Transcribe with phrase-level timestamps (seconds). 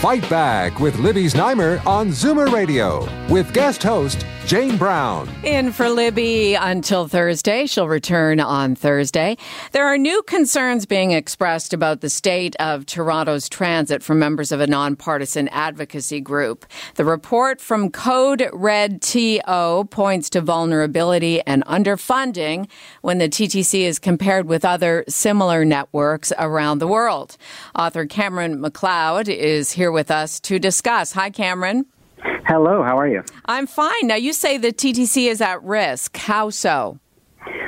[0.00, 5.28] Fight Back with Libby Znaimer on Zoomer Radio with guest host Jane Brown.
[5.42, 7.66] In for Libby until Thursday.
[7.66, 9.36] She'll return on Thursday.
[9.72, 14.60] There are new concerns being expressed about the state of Toronto's transit from members of
[14.60, 16.64] a nonpartisan advocacy group.
[16.94, 22.70] The report from Code Red TO points to vulnerability and underfunding
[23.02, 27.36] when the TTC is compared with other similar networks around the world.
[27.76, 31.10] Author Cameron McLeod is here with us to discuss.
[31.14, 31.86] Hi, Cameron.
[32.46, 33.24] Hello, how are you?
[33.46, 34.06] I'm fine.
[34.06, 36.16] Now, you say the TTC is at risk.
[36.16, 37.00] How so?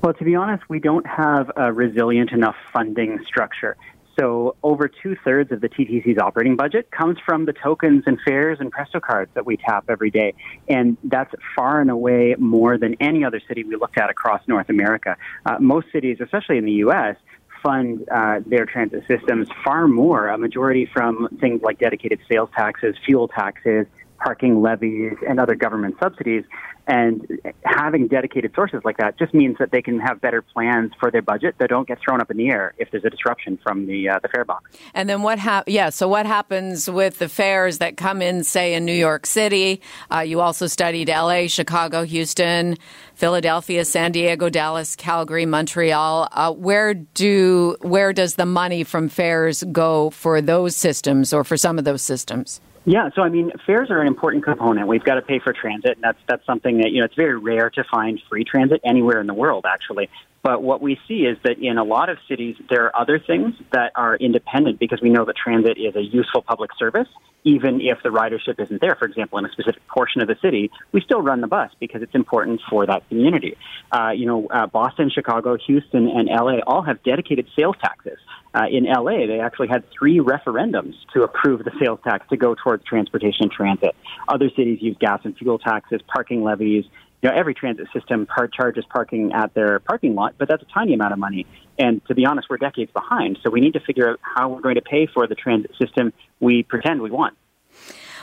[0.00, 3.76] Well, to be honest, we don't have a resilient enough funding structure.
[4.16, 8.58] So, over two thirds of the TTC's operating budget comes from the tokens and fares
[8.60, 10.34] and Presto cards that we tap every day.
[10.68, 14.68] And that's far and away more than any other city we looked at across North
[14.68, 15.16] America.
[15.46, 17.16] Uh, most cities, especially in the U.S.,
[17.60, 22.94] fund uh, their transit systems far more, a majority from things like dedicated sales taxes,
[23.04, 23.86] fuel taxes,
[24.20, 26.44] parking levies, and other government subsidies.
[26.86, 27.26] And
[27.64, 31.22] having dedicated sources like that just means that they can have better plans for their
[31.22, 34.08] budget that don't get thrown up in the air if there's a disruption from the
[34.08, 34.70] uh, the fare box.
[34.92, 38.74] And then what hap- Yeah, so what happens with the fares that come in, say,
[38.74, 39.80] in New York City?
[40.12, 42.76] Uh, you also studied L.A., Chicago, Houston,
[43.14, 46.28] Philadelphia, San Diego, Dallas, Calgary, Montreal.
[46.32, 51.56] Uh, where do where does the money from fares go for those systems or for
[51.56, 52.60] some of those systems?
[52.84, 54.88] Yeah, so I mean, fares are an important component.
[54.88, 57.36] We've got to pay for transit, and that's that's something that you know it's very
[57.36, 60.08] rare to find free transit anywhere in the world, actually.
[60.42, 63.54] But what we see is that in a lot of cities, there are other things
[63.72, 67.08] that are independent because we know that transit is a useful public service.
[67.44, 70.70] Even if the ridership isn't there, for example, in a specific portion of the city,
[70.92, 73.56] we still run the bus because it's important for that community.
[73.92, 78.18] Uh, you know, uh, Boston, Chicago, Houston, and LA all have dedicated sales taxes.
[78.54, 82.54] Uh, in LA, they actually had three referendums to approve the sales tax to go
[82.54, 83.94] towards transportation and transit.
[84.28, 86.84] Other cities use gas and fuel taxes, parking levies,
[87.22, 90.72] you know, every transit system part charges parking at their parking lot, but that's a
[90.72, 91.46] tiny amount of money.
[91.78, 93.38] And to be honest, we're decades behind.
[93.42, 96.12] So we need to figure out how we're going to pay for the transit system
[96.40, 97.36] we pretend we want.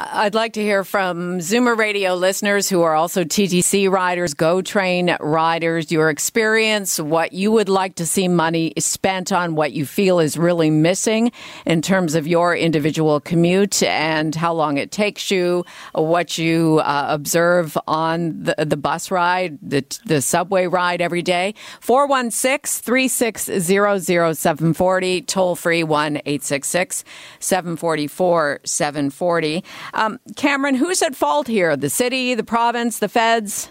[0.00, 5.16] I'd like to hear from Zoomer Radio listeners who are also TTC riders, GO Train
[5.18, 10.20] riders, your experience, what you would like to see money spent on, what you feel
[10.20, 11.32] is really missing
[11.66, 15.64] in terms of your individual commute and how long it takes you,
[15.96, 21.56] what you uh, observe on the, the bus ride, the, the subway ride every day.
[21.80, 27.02] 416 360 0740, toll free 1 866
[27.40, 29.64] 744 740.
[29.94, 31.76] Um, Cameron, who's at fault here?
[31.76, 33.70] The city, the province, the feds?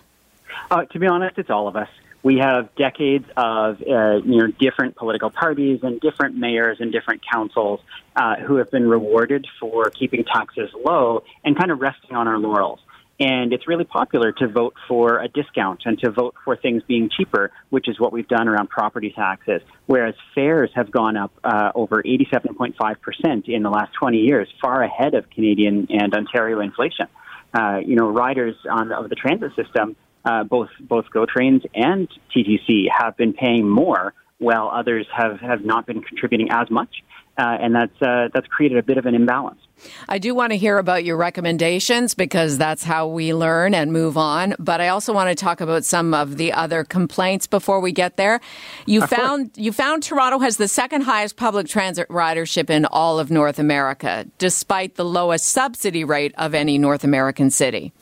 [0.72, 1.90] Uh, to be honest, it's all of us.
[2.24, 7.22] We have decades of uh, you know different political parties and different mayors and different
[7.32, 7.80] councils
[8.16, 12.38] uh, who have been rewarded for keeping taxes low and kind of resting on our
[12.38, 12.80] laurels.
[13.20, 17.10] And it's really popular to vote for a discount and to vote for things being
[17.10, 19.62] cheaper, which is what we've done around property taxes.
[19.88, 25.16] Whereas fares have gone up uh, over 87.5% in the last 20 years, far ahead
[25.16, 27.08] of Canadian and Ontario inflation.
[27.54, 32.08] Uh, you know, riders on of the transit system, uh, both both GO trains and
[32.36, 37.04] TTC, have been paying more, while others have, have not been contributing as much
[37.38, 39.60] uh, and that's uh, that's created a bit of an imbalance.
[40.10, 44.18] I do want to hear about your recommendations because that's how we learn and move
[44.18, 44.56] on.
[44.58, 48.18] But I also want to talk about some of the other complaints before we get
[48.18, 48.42] there.
[48.88, 49.64] You of found course.
[49.64, 54.26] you found Toronto has the second highest public transit ridership in all of North America,
[54.40, 57.94] despite the lowest subsidy rate of any North American city.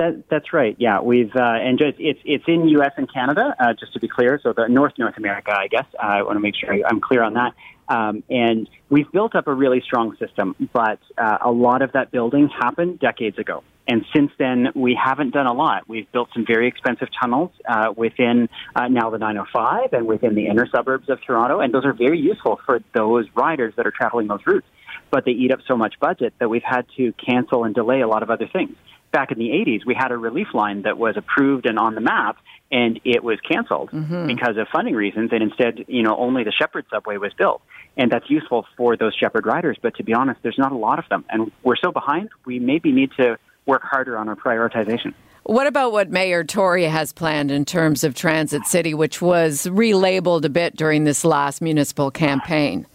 [0.00, 0.74] That, that's right.
[0.78, 2.92] Yeah, we've uh, and just, it's it's in U.S.
[2.96, 4.40] and Canada, uh, just to be clear.
[4.42, 5.84] So the North North America, I guess.
[5.94, 7.52] Uh, I want to make sure I'm clear on that.
[7.86, 12.12] Um, and we've built up a really strong system, but uh, a lot of that
[12.12, 13.62] building happened decades ago.
[13.86, 15.86] And since then, we haven't done a lot.
[15.86, 20.46] We've built some very expensive tunnels uh, within uh, now the 905 and within the
[20.46, 24.28] inner suburbs of Toronto, and those are very useful for those riders that are traveling
[24.28, 24.66] those routes.
[25.10, 28.08] But they eat up so much budget that we've had to cancel and delay a
[28.08, 28.76] lot of other things.
[29.12, 32.00] Back in the 80s, we had a relief line that was approved and on the
[32.00, 32.36] map,
[32.70, 34.26] and it was canceled mm-hmm.
[34.26, 35.30] because of funding reasons.
[35.32, 37.62] And instead, you know, only the Sheppard subway was built.
[37.96, 39.76] And that's useful for those Sheppard riders.
[39.80, 41.24] But to be honest, there's not a lot of them.
[41.28, 43.36] And we're so behind, we maybe need to
[43.66, 45.14] work harder on our prioritization.
[45.42, 50.44] What about what Mayor Tory has planned in terms of Transit City, which was relabeled
[50.44, 52.86] a bit during this last municipal campaign?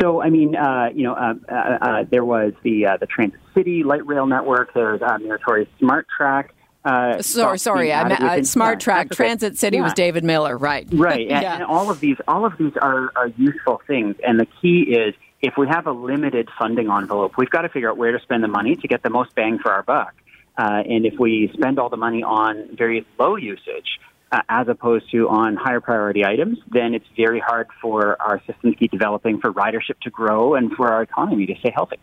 [0.00, 3.40] So, I mean, uh, you know, uh, uh, uh there was the uh, the Transit
[3.54, 4.72] City light rail network.
[4.74, 6.54] There's uh, Mayor Tory's Smart Track.
[6.84, 9.10] Uh, sorry, sorry, I meant, uh, Smart Track.
[9.10, 9.82] Transit City yeah.
[9.82, 10.86] was David Miller, right?
[10.92, 11.54] Right, and, yeah.
[11.54, 14.16] and all of these, all of these are, are useful things.
[14.26, 17.90] And the key is, if we have a limited funding envelope, we've got to figure
[17.90, 20.14] out where to spend the money to get the most bang for our buck.
[20.56, 25.10] Uh, and if we spend all the money on very low usage, uh, as opposed
[25.10, 29.40] to on higher priority items, then it's very hard for our system to keep developing,
[29.40, 31.98] for ridership to grow, and for our economy to stay healthy.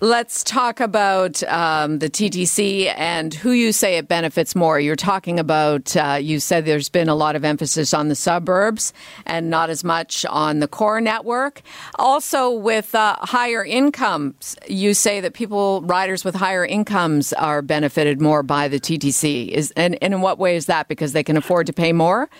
[0.00, 4.78] Let's talk about um, the TTC and who you say it benefits more.
[4.78, 8.92] You're talking about, uh, you said there's been a lot of emphasis on the suburbs
[9.26, 11.62] and not as much on the core network.
[11.96, 18.20] Also, with uh, higher incomes, you say that people, riders with higher incomes, are benefited
[18.20, 19.48] more by the TTC.
[19.48, 20.86] Is, and, and in what way is that?
[20.86, 22.30] Because they can afford to pay more?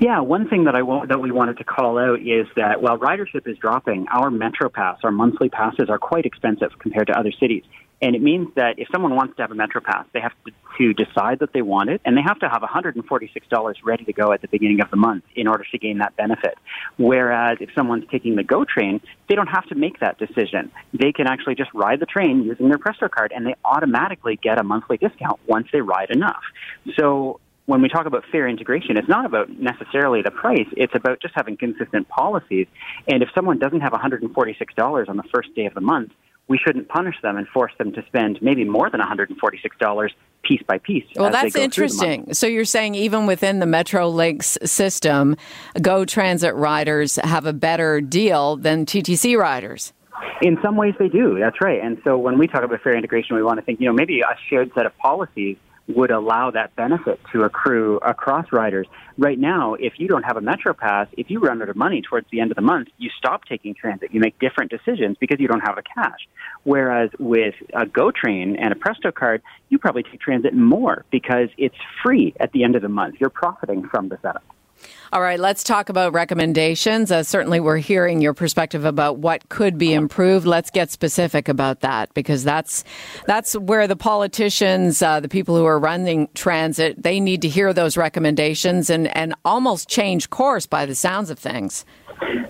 [0.00, 2.98] Yeah, one thing that I want, that we wanted to call out is that while
[2.98, 7.32] ridership is dropping, our Metro Pass, our monthly passes, are quite expensive compared to other
[7.32, 7.64] cities.
[8.00, 10.52] And it means that if someone wants to have a Metro Pass, they have to,
[10.78, 14.32] to decide that they want it, and they have to have $146 ready to go
[14.32, 16.56] at the beginning of the month in order to gain that benefit.
[16.96, 20.70] Whereas if someone's taking the GO train, they don't have to make that decision.
[20.92, 24.60] They can actually just ride the train using their Presto card, and they automatically get
[24.60, 26.42] a monthly discount once they ride enough.
[26.96, 30.66] So when we talk about fare integration, it's not about necessarily the price.
[30.74, 32.66] It's about just having consistent policies.
[33.06, 36.12] And if someone doesn't have $146 on the first day of the month,
[36.48, 40.10] we shouldn't punish them and force them to spend maybe more than $146
[40.42, 41.04] piece by piece.
[41.14, 42.32] Well, that's interesting.
[42.32, 45.36] So you're saying even within the Metrolinx system,
[45.82, 49.92] Go Transit riders have a better deal than TTC riders?
[50.40, 51.38] In some ways, they do.
[51.38, 51.82] That's right.
[51.82, 54.20] And so when we talk about fare integration, we want to think, you know, maybe
[54.20, 58.86] a shared set of policies would allow that benefit to accrue across riders.
[59.16, 62.02] Right now, if you don't have a Metro Pass, if you run out of money
[62.02, 64.10] towards the end of the month, you stop taking transit.
[64.12, 66.28] You make different decisions because you don't have the cash.
[66.64, 71.48] Whereas with a GO train and a Presto card, you probably take transit more because
[71.56, 73.16] it's free at the end of the month.
[73.18, 74.44] You're profiting from the setup.
[75.12, 77.10] All right, let's talk about recommendations.
[77.10, 80.46] Uh, certainly, we're hearing your perspective about what could be improved.
[80.46, 82.84] Let's get specific about that because that's
[83.26, 87.72] that's where the politicians, uh, the people who are running transit, they need to hear
[87.72, 91.84] those recommendations and and almost change course by the sounds of things.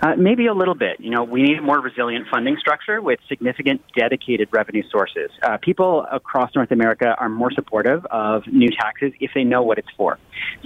[0.00, 1.00] Uh, maybe a little bit.
[1.00, 5.30] You know, we need a more resilient funding structure with significant dedicated revenue sources.
[5.42, 9.78] Uh, people across North America are more supportive of new taxes if they know what
[9.78, 10.19] it's for.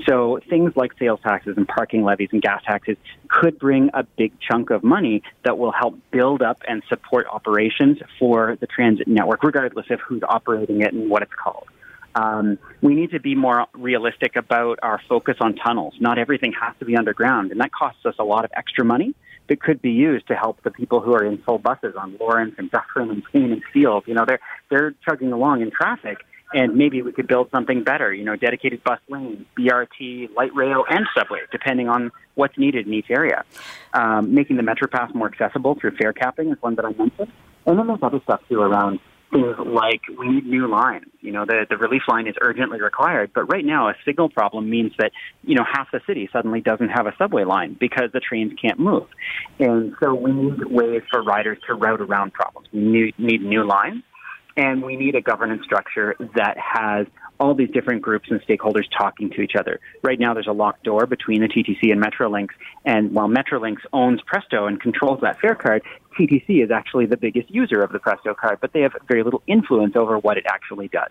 [0.06, 2.96] So things like sales taxes and parking levies and gas taxes
[3.28, 7.98] could bring a big chunk of money that will help build up and support operations
[8.18, 11.66] for the transit network, regardless of who's operating it and what it's called.
[12.14, 15.94] Um, we need to be more realistic about our focus on tunnels.
[15.98, 19.14] Not everything has to be underground, and that costs us a lot of extra money
[19.48, 22.54] that could be used to help the people who are in full buses on Lawrence
[22.58, 24.04] and Dufferin and Queen and Steeles.
[24.06, 24.40] You know, they're
[24.70, 26.18] they're chugging along in traffic,
[26.54, 28.12] and maybe we could build something better.
[28.12, 32.94] You know, dedicated bus lanes, BRT, light rail, and subway, depending on what's needed in
[32.94, 33.44] each area.
[33.94, 37.32] Um, making the Metro Pass more accessible through fare capping is one that I mentioned,
[37.66, 39.00] and then there's other stuff too around
[39.32, 41.06] things like we need new lines.
[41.20, 44.68] You know, the, the relief line is urgently required, but right now a signal problem
[44.68, 45.12] means that,
[45.42, 48.78] you know, half the city suddenly doesn't have a subway line because the trains can't
[48.78, 49.06] move.
[49.58, 52.68] And so we need ways for riders to route around problems.
[52.72, 54.02] We need, need new lines
[54.56, 57.06] and we need a governance structure that has
[57.40, 59.80] all these different groups and stakeholders talking to each other.
[60.02, 62.50] Right now, there's a locked door between the TTC and Metrolinx,
[62.84, 65.82] and while Metrolinx owns Presto and controls that fare card,
[66.16, 69.42] TTC is actually the biggest user of the Presto card, but they have very little
[69.46, 71.10] influence over what it actually does.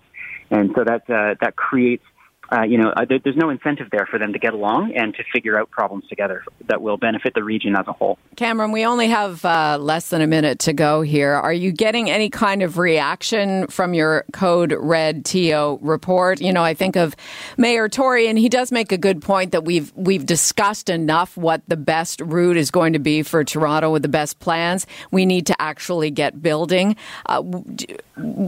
[0.50, 2.04] And so that, uh, that creates
[2.52, 5.14] uh, you know, uh, there, there's no incentive there for them to get along and
[5.16, 8.18] to figure out problems together that will benefit the region as a whole.
[8.36, 11.34] Cameron, we only have uh, less than a minute to go here.
[11.34, 16.42] Are you getting any kind of reaction from your Code Red TO report?
[16.42, 17.16] You know, I think of
[17.58, 21.62] Mayor Tory, and he does make a good point that we've we've discussed enough what
[21.68, 24.86] the best route is going to be for Toronto with the best plans.
[25.10, 26.98] We need to actually get building.
[27.26, 27.44] Uh,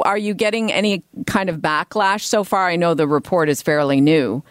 [0.04, 2.68] are you getting any kind of backlash so far?
[2.68, 4.44] I know the report is fairly fairly new.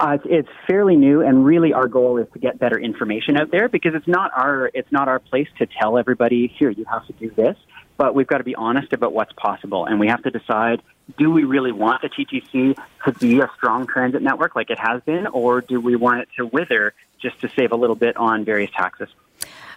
[0.00, 3.68] Uh, it's, fairly new, and really our goal is to get better information out there
[3.68, 7.12] because it's not our it's not our place to tell everybody here you have to
[7.14, 7.56] do this.
[7.96, 10.80] but we've got to be honest about what's possible, and we have to decide:
[11.18, 15.02] do we really want the TTC to be a strong transit network like it has
[15.02, 18.44] been, or do we want it to wither just to save a little bit on
[18.44, 19.08] various taxes?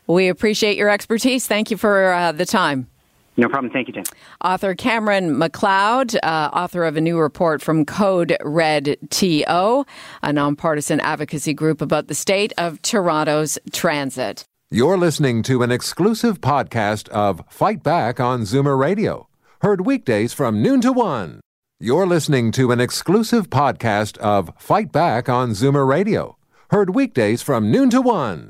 [0.06, 1.48] We appreciate your expertise.
[1.48, 2.88] Thank you for uh, the time.
[3.40, 3.72] No problem.
[3.72, 4.04] Thank you, Tim.
[4.44, 9.86] Author Cameron McLeod, uh, author of a new report from Code Red TO,
[10.24, 14.44] a nonpartisan advocacy group about the state of Toronto's transit.
[14.72, 19.30] You're listening to an exclusive podcast of Fight Back on Zoomer Radio,
[19.62, 21.40] heard weekdays from noon to one.
[21.80, 26.38] You're listening to an exclusive podcast of Fight Back on Zoomer Radio,
[26.72, 28.50] heard weekdays from noon to one.